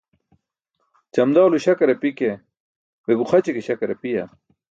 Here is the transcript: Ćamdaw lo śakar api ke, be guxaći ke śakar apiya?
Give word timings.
Ćamdaw 1.13 1.47
lo 1.49 1.57
śakar 1.65 1.89
api 1.95 2.09
ke, 2.19 2.31
be 3.05 3.11
guxaći 3.19 3.51
ke 3.55 3.61
śakar 3.67 3.89
apiya? 3.95 4.23